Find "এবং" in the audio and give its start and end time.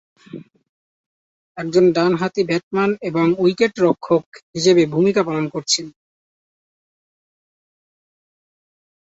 3.01-3.25